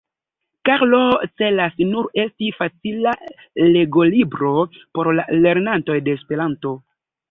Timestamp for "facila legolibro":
2.63-4.53